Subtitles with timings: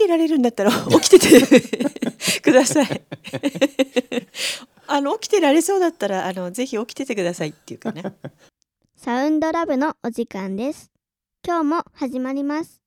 [0.00, 3.02] てられるんだったら起きてて ください。
[4.86, 8.02] あの起きてられそうだったらあのぜひ起きててくださいっていうかね。
[8.96, 10.90] サウンドラブのお時間です。
[11.46, 12.80] 今日も始まります。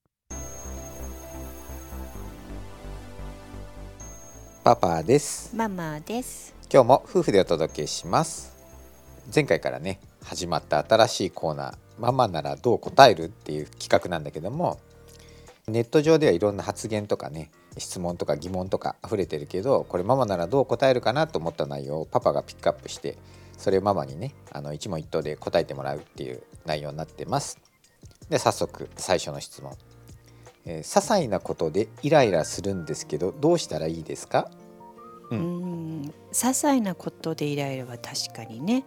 [4.64, 5.56] パパです。
[5.56, 6.56] ママです。
[6.72, 8.54] 今日も夫婦でお届けします。
[9.34, 14.80] 前回からね始まった新しいコーナーママならどう答えるっていう企画なんだけども
[15.68, 23.18] ネット上ではいろんな発言とかね質問とか疑問とか溢れてるけどこれママならどう答えるかなと思った内容をパパがピックアップして
[23.58, 27.60] それをママにねあの一問一答で答えてもらうっていう内容になってます。
[28.30, 29.74] で早速最初の質問、
[30.66, 34.50] えー些細なことでイライラするんですけどどうしたらいいですか？
[35.30, 38.84] ううんん些細なことでイライラは確かにね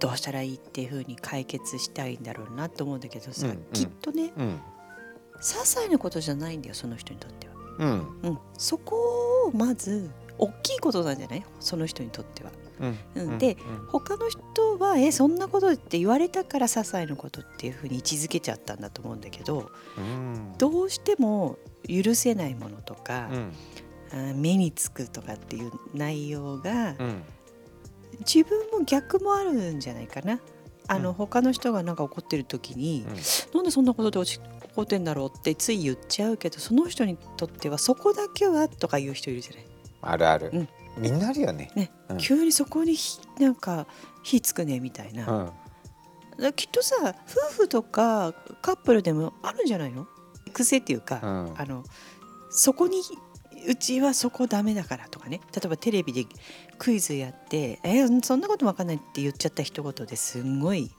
[0.00, 3.58] どうしたらいいっていう風に解決したいんだろうなと思うんだけどさ、うんうん。
[3.72, 4.60] きっとねうん
[5.40, 8.20] 些細なことじゃないんだよその人にとっては、うん。
[8.22, 8.96] うん、そこ
[9.46, 11.44] をまず大きいことなんじゃない？
[11.60, 12.50] その人にとっては。
[12.80, 12.98] うん。
[13.14, 13.38] うん。
[13.38, 13.56] で
[13.88, 20.54] 他の人は「えそんなこと?」って言われたから些細なことっていう風に位置づけちゃったんだと思うんだけどうん。
[20.58, 21.56] どうしても
[21.88, 23.52] 許せないものとか、うん。
[24.12, 27.22] あ目につくとかっていう内容がうん。
[28.20, 30.40] 自分も逆もあるんじゃないかな。
[30.86, 31.14] あの、うん。
[31.14, 33.14] 他の人がなんか怒ってる時に、うん。
[33.56, 34.18] なんでそんなことで
[34.76, 39.64] 落ち怒ってんだろうってつい言っちゃうけどその人にとってはそこだけはとか言う人いるじゃない？
[40.02, 40.68] あるある、うん。
[40.98, 41.70] みんなあるよね。
[41.74, 42.16] ね、うん。
[42.18, 43.86] 急にそこにひなんか
[44.22, 45.52] 火つくねみたいな。
[46.38, 46.52] うん。
[46.52, 47.14] きっとさ
[47.50, 50.06] 夫婦とかカップルでもあるんじゃないの？
[50.52, 51.54] 癖っていうか、うん。
[51.56, 51.84] あの
[52.50, 53.00] そこに
[53.66, 55.40] うちはそこダメだからとかね。
[55.54, 56.26] 例えばテレビで
[56.78, 60.90] クイズやって「えーそんなこと分かんない」って言っちゃった一言ですんごい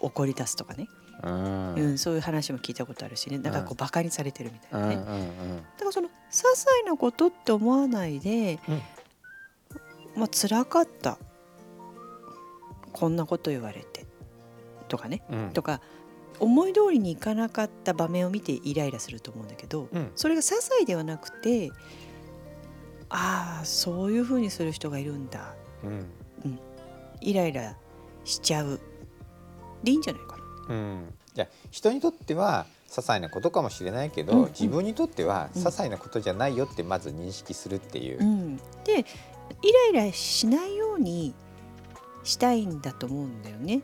[0.00, 0.88] 怒り出すとかね、
[1.22, 1.74] うん。
[1.74, 3.38] うんそういう話も聞いたことあるしね。
[3.38, 8.82] だからこうバカにされてるみたいなね、うんうんだからその些細なことって思わないで、うん。
[10.16, 11.18] まあ辛かった。
[12.92, 14.06] こんなこと言われて。
[14.88, 15.22] とかね。
[15.30, 15.50] うん。
[15.52, 15.80] とか
[16.40, 20.12] 思い通りにいかなかった場面を見てイライラすると思うんだけど、うん。
[20.16, 21.70] それが些細ではなくて
[23.08, 25.54] ああそういうふうにする人がいるんだ。
[25.84, 26.06] うん。
[27.20, 27.76] イライラ
[28.24, 28.80] しちゃう。
[29.84, 30.22] でいいんじゃない？
[30.22, 30.31] かな。
[30.68, 31.14] うん。
[31.34, 34.42] いや人にとっては些細なことかもしれないけど、うん。
[34.44, 35.62] うん自分にとってはうん。
[35.62, 38.20] 些細なことじゃないよってまず認識するっていう。
[38.20, 39.04] うん、で
[39.62, 41.34] イライラしないように
[42.24, 43.82] したいんだと思うんだよね。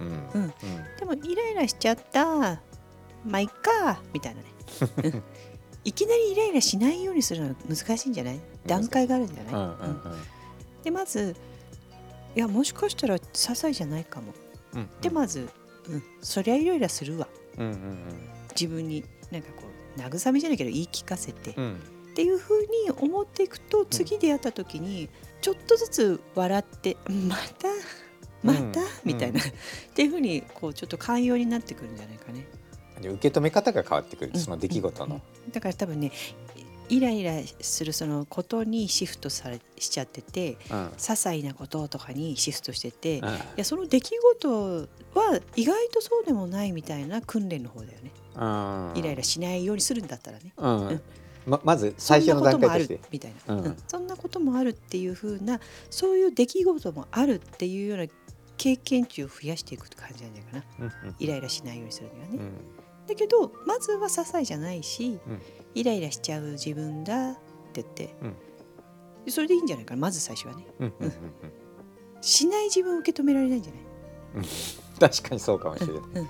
[0.00, 0.08] うん。
[0.34, 0.52] うん。
[0.98, 2.24] でもイライラしちゃった
[3.24, 4.48] まあいっかみたいなね。
[5.04, 5.22] うん。
[5.84, 8.40] いきなりイライラしないようにするのは難しいんじゃない？
[8.66, 9.66] 段階があるんじゃない、うんうん。
[9.66, 10.22] うん。
[10.82, 11.36] でまず
[12.34, 14.32] いやもしかしたら些細じゃないかも。
[14.74, 14.88] うんうん。
[15.00, 15.48] でまず、
[15.88, 17.28] うん、そりゃイライラするわ。
[17.58, 17.98] うんうん
[18.58, 19.62] 自分になんかこ
[19.96, 21.64] う慰めじゃないけど言い聞かせて、っうん。
[21.64, 21.80] うん
[22.14, 25.08] ていうふうに思っていくと次出会った時に
[25.40, 27.66] ちょっとずつ笑って「また
[28.40, 28.80] また？
[28.80, 28.86] うん。
[29.04, 29.42] みたいな、っ
[29.94, 32.46] ていうふうにこうちょっと寛容になってくるんじゃないかね。
[33.00, 34.40] で受け止め方が変わってくる、うん。
[34.40, 35.20] その出来事の。
[35.50, 36.12] だから多分ね
[36.88, 40.86] イライラするそのことにシフトされしちゃっててうん。
[40.88, 43.38] 些細なこととかにシフトしてて、いうん。
[43.56, 48.10] やその出来事は意外とそうでもないみたいな訓練の方だよね。
[48.36, 48.92] うん。
[48.96, 50.52] イライラしないようにするんだったらね。
[50.56, 50.88] うん。
[50.88, 51.02] うん。
[51.46, 52.98] ままず最初の段階として。
[52.98, 53.12] そんなこともある。
[53.12, 53.64] みたいな、うん。
[53.64, 53.76] うん。
[53.86, 58.06] そんなこともあるっていう風なそういう出来事もあるっていうような
[58.56, 61.14] 経験値を増やしていくって感じなんじゃないかな。
[61.18, 62.52] イライラしないようにするにはね、うん
[63.06, 65.42] だけどまずは些細じゃないし、うん。
[65.74, 67.34] イライラしちゃう自分だっ
[67.72, 68.14] て言って、
[69.30, 70.66] それでいいんじゃないかなまず最初はね。
[70.80, 71.12] うんうんうん
[72.26, 73.82] しない自分を受け止められないんじゃない？
[74.36, 74.42] うん。
[74.98, 75.96] 確かにそうかもしれない。
[76.14, 76.28] うん。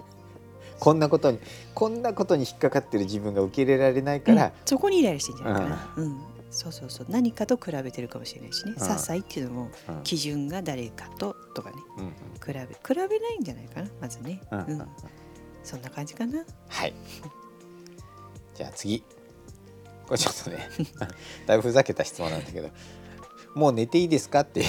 [0.80, 1.38] こんなことに
[1.72, 4.52] こんなことに引っかかってる自分が受け入れられないから、うん。
[4.64, 6.20] そこにイライラしてんじゃないかな、うん。
[6.50, 7.06] そうそうそう。
[7.08, 10.02] 何かと比べてるかもしれないしね、ん些細っていうのもうん。
[10.02, 11.76] 基準が誰かととかね。
[11.98, 12.12] うんうん。
[12.12, 14.70] 比べ比べないんじゃないかなまずね、うんうん。
[14.70, 14.88] うん
[15.64, 16.94] そんな感じかなはい。
[18.54, 19.02] じゃあ次。
[20.06, 20.68] これちょっとね、
[21.46, 22.68] だいぶふざけた質問なんだけど、
[23.54, 24.40] もう寝ていいですか？
[24.40, 24.64] ってい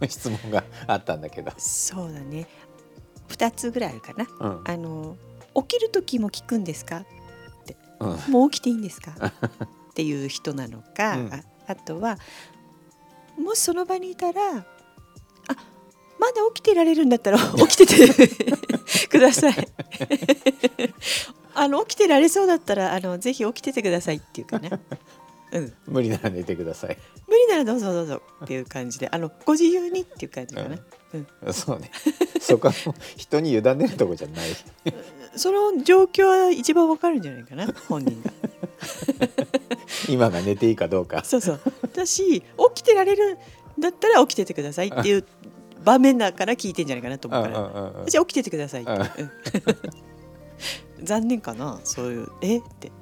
[0.00, 1.52] う質問があったんだけど。
[1.58, 2.48] そうだね
[3.28, 4.62] 2つぐらいあるかなうん。
[4.66, 5.16] あの
[5.54, 7.04] 起きる時も聞くんですか？
[8.00, 8.32] うん。
[8.32, 9.12] もう起きていいんですか？
[9.20, 12.18] っていう人なのか、うんああとは
[13.38, 14.64] もしその場にいたらあ
[16.18, 18.36] まだ起きてられるんだったら 起きてて
[19.12, 19.54] ください。
[21.54, 24.70] あの起きてられそうだったらあのぜひ起きててくださいっていうかね、
[25.52, 26.96] うん、無理なら寝てください。
[27.28, 31.90] 無理ならどうぞどうぞっていう感じであのご自由にっていう感じかな、そうね。
[32.40, 32.74] そこは
[33.16, 34.48] 人に委ねるとこじゃない。
[35.36, 38.32] その状況は一番わかるんじゃないかな本人が。
[40.08, 41.22] 今が寝ていいかどうか。
[41.24, 41.60] そうそう。
[41.94, 45.24] だし起きてられるんだったら起きててくださいっていう
[45.84, 48.92] 場面だから聞いてんじゃないかなと思うから、じゃあ起きててくださいって、
[51.02, 51.80] 残念かな。
[51.84, 52.58] そういうえ？
[52.58, 52.92] って。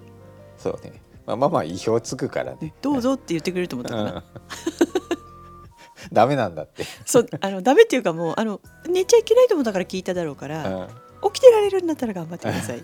[0.57, 2.75] そうね、まあ、ママは意表つくからね。
[2.83, 4.23] どうぞって言ってくれると思ったかな、うん。
[6.13, 10.89] ダメなんだって、そうあのダメっていうかもうあの寝ちゃいけないと思ったから聞いただろうかうら、ん。
[11.23, 12.83] 起きてられるんだったら頑張ってください。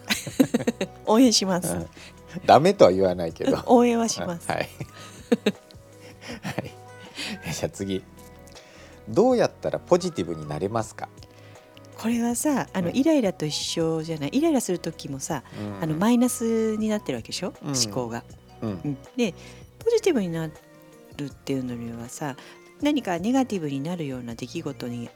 [1.07, 1.87] 応援します、うん。
[2.45, 3.63] ダメとは言わないけど。
[3.67, 4.69] 応援はします、はい、
[6.43, 6.73] はい、
[7.53, 8.05] じゃあ次
[9.09, 11.09] どうやったらポジティブになれますか、
[11.97, 12.97] これはさあのうん。
[12.97, 15.83] イライラと一緒じゃないイライラする時もさ、うん。
[15.83, 17.73] あのマイナスになってるわけでしょ、うん。
[17.73, 18.25] 思考が。
[19.17, 19.35] で
[19.79, 20.53] ポジティブになる
[21.25, 22.37] っていうのにはさ
[22.81, 25.09] 何かネガティブになるような出来事に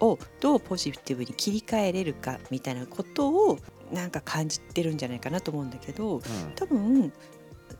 [0.00, 3.58] をどうポジティブに切り替えれるかみたいなことを
[3.92, 6.20] なんか感じてるんじゃないかなと思うんだけど
[6.54, 7.12] 多分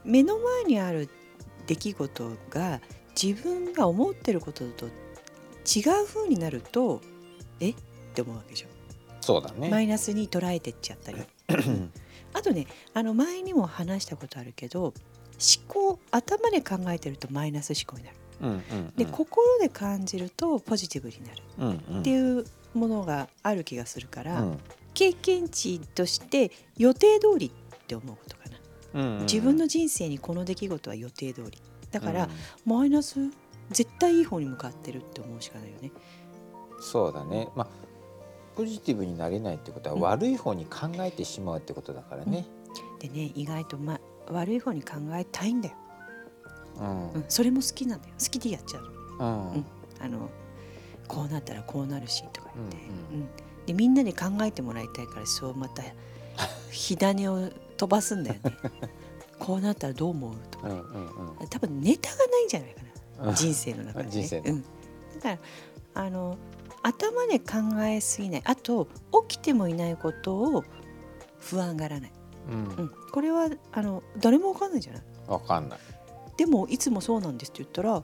[0.04, 1.08] 目の前にある
[1.66, 2.80] 出来事が
[3.20, 4.88] 自分が思ってることと
[5.66, 7.00] 違う風になると
[7.60, 7.70] え？
[7.70, 7.74] っ
[8.14, 8.68] て思うわけでしょ。
[9.20, 11.18] そうだね、マイナスに捉えてっちゃったり。
[12.32, 14.92] あとねあの前にも話したことあるけど思
[15.68, 18.16] 考頭で考えてるとマイナス思考になる。
[18.40, 18.92] うんうんうん。
[18.96, 21.42] で心で感じるとポジティブになる。
[21.58, 22.00] うんうん。
[22.00, 24.58] っていうものがある気がするから、うん。
[24.94, 28.42] 経験値として予定通りって思うことか
[28.94, 29.22] な、うんうん。
[29.22, 31.58] 自分の人生にこの出来事は予定通り。
[31.90, 32.30] だから、うん。
[32.70, 33.18] マイナス
[33.70, 35.90] 絶対いい方に向かってるって思うしかないよね。
[36.80, 37.48] そうだね。
[37.54, 37.68] まあ
[38.56, 40.00] ポジティブになれないってことはうん。
[40.02, 42.46] 悪い方に考えてしまうってことだからね、
[43.00, 45.74] でね意外と、ま、悪い方に考えたいんだよ、
[46.80, 47.10] うん。
[47.12, 48.14] うん、それも好きなんだよ。
[48.18, 48.84] 好きでやっちゃう
[49.18, 49.50] うん。
[49.52, 49.66] うん。
[50.00, 50.30] あの
[51.06, 52.76] こうなったらこうなるしとか言って、
[53.12, 53.28] うんうん。
[53.66, 55.82] でみんなで考えてもらいたいからそうまた
[56.70, 58.56] 火種を飛ばすんだよね。
[59.38, 61.48] こうなったらどう思うとかうんうんうん。
[61.48, 62.90] 多分ネタがないんじゃないかうな。
[62.90, 62.95] ん
[63.34, 64.52] 人生の中で、ね、人生の。
[64.54, 64.68] うん、だ
[65.20, 65.38] から
[65.94, 66.36] あの
[66.82, 68.42] 頭で考えすぎない。
[68.44, 68.86] あと
[69.28, 70.64] 起きてもいないことを
[71.38, 72.12] 不安がらない、
[72.48, 72.54] うん。
[72.54, 75.02] うん、これはあの誰もわかんないじゃない。
[75.26, 75.78] わかんない。
[76.36, 78.02] でもいつもそうなんですって言ったら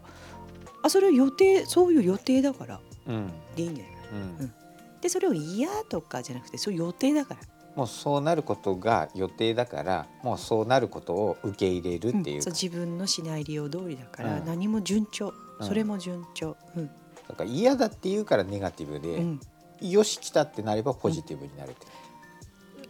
[0.83, 2.81] あそれは予定そういう予定だから。
[3.07, 3.33] うん。
[3.57, 3.95] でいいんじゃない。
[4.13, 4.19] うん。
[4.19, 4.55] うん。
[5.01, 7.41] でそれを嫌とかじゃなくてそういう予定だから
[7.75, 12.51] もうそうなることが予定だからもうそうなることを受け入れるっていうか。
[12.51, 12.55] うん。
[12.55, 14.45] 自分のシナリオ通りだから、うん。
[14.45, 15.33] 何も順調。
[15.61, 15.67] うん。
[15.67, 16.87] それも順調、うん。
[17.29, 19.41] だから嫌だって言うからネガティブで、うん。
[19.81, 21.87] よし来たってなればポジティブになるって、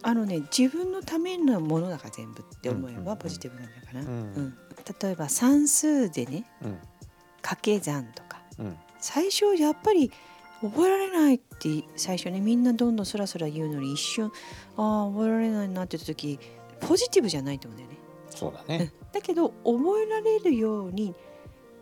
[0.02, 4.08] あのね自分のためのものだから全部って思えばポジティブなんだから、うん。
[4.08, 4.54] うん。
[5.00, 6.78] 例えば算数でねうん。
[7.40, 8.42] 掛け算とか。
[8.58, 8.76] うん。
[8.98, 10.12] 最初やっぱり
[10.62, 14.32] 覚えられないって最初ねみんなどんどんスラスラ言うのに一瞬
[14.76, 16.38] ああ覚えられないなって言った時
[16.80, 17.98] ポジティブじゃないと思うんだよね。
[18.30, 18.92] そうだね。
[19.02, 19.12] うん。
[19.12, 21.14] だけど覚えられるように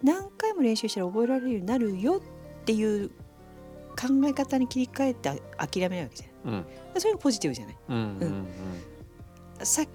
[0.02, 3.10] 何回も練習したら覚えられるようになるよっていう
[3.90, 6.60] 考え方に切り替えてあ諦めないわけじゃない。
[6.60, 7.00] うん。
[7.00, 7.76] それがポジティブじゃない。
[7.88, 7.96] うん。
[7.96, 9.66] うん。
[9.66, 9.90] 先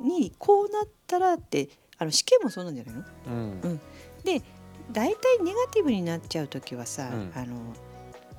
[0.00, 1.68] にこうなったらって
[1.98, 3.04] あの試験もそうなんじゃないの？
[3.26, 3.60] うん。
[3.62, 3.80] うん。
[4.24, 4.42] で
[4.90, 7.32] 大体ネガティブになっちゃう時はさ、うん。
[7.34, 7.56] あの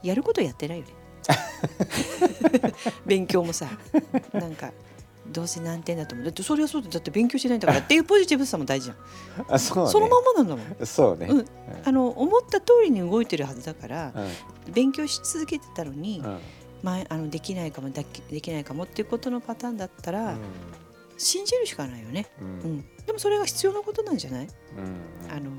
[0.03, 0.93] やることやってないよね。
[3.05, 3.67] 勉強もさ
[4.33, 4.71] なんか
[5.27, 6.25] どうせ何点だと思う。
[6.25, 7.79] だってそれはそうだだって勉強してないんだから。
[7.81, 9.91] っていうポジティブさも大事じゃん、あそうね。
[9.91, 10.85] そのままなんだもん。
[10.87, 11.27] そうね。
[11.27, 11.45] うん。
[11.85, 14.11] あの思った通りに動いてるはずだから
[14.65, 14.73] うん。
[14.73, 16.39] 勉強し続けてたのに、うん。
[16.81, 20.35] 前あのできないかもだきできないかもっていうことのパターンだったら、
[21.17, 22.85] 信じるしかないよね、うん。
[23.05, 24.47] でもそれが必要なことなんじゃない？
[24.77, 25.31] うん。
[25.31, 25.51] あの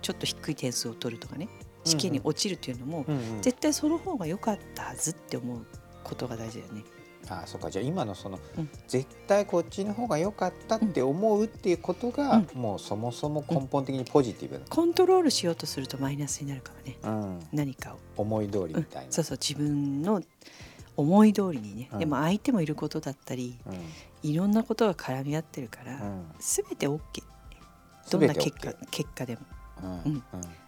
[0.00, 1.48] ちょっと低い点数を取るとかね
[1.84, 3.42] 試験に落ちるっていうのも、うんうん。
[3.42, 5.66] 絶対その方が良かったはずって思う
[6.02, 6.84] ことが大事だよね。
[7.28, 7.70] あそうか。
[7.70, 8.68] じゃあ今のその、うん。
[8.86, 16.96] 絶対こっちの方が良かったって思うっていうことが、もうそもそも根本的にポジティブコントロールしようとするとマイナスになるかもね。
[17.02, 19.38] な、うん、何かを、思い通りうんみたいな、そうそう。
[19.40, 20.22] 自分の
[20.96, 21.98] 思い通りにね、うん。
[21.98, 23.58] でも相手もいることだったり
[24.22, 26.00] いろんなことが絡み合ってるから、うん。
[26.00, 27.00] うん全て OK
[28.10, 29.40] どんな結果結果でも。
[29.82, 30.12] うん。
[30.12, 30.22] うん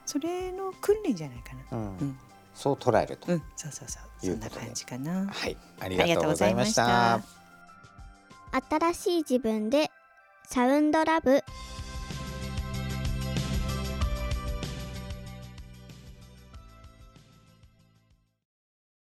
[0.07, 1.79] それの訓練じゃないかな。
[1.79, 1.99] うん。
[1.99, 2.19] うん。
[2.55, 5.27] そう捉えると、うん、そうそうそう、そんな感じかな。
[5.27, 5.57] はい。
[5.79, 7.21] あありがとうございました。
[8.71, 9.91] 新しい自分で
[10.45, 11.43] サウンドラブ